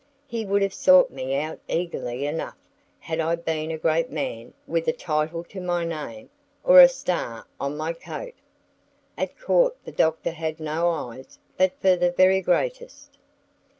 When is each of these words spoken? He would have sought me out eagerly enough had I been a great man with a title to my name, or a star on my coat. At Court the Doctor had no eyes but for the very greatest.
He 0.25 0.47
would 0.47 0.63
have 0.63 0.73
sought 0.73 1.11
me 1.11 1.35
out 1.39 1.59
eagerly 1.67 2.25
enough 2.25 2.57
had 2.97 3.19
I 3.19 3.35
been 3.35 3.69
a 3.69 3.77
great 3.77 4.09
man 4.09 4.51
with 4.65 4.87
a 4.87 4.91
title 4.91 5.43
to 5.43 5.61
my 5.61 5.85
name, 5.85 6.31
or 6.63 6.81
a 6.81 6.89
star 6.89 7.45
on 7.59 7.77
my 7.77 7.93
coat. 7.93 8.33
At 9.15 9.37
Court 9.39 9.77
the 9.85 9.91
Doctor 9.91 10.31
had 10.31 10.59
no 10.59 10.89
eyes 10.89 11.37
but 11.55 11.73
for 11.79 11.95
the 11.95 12.09
very 12.11 12.41
greatest. 12.41 13.19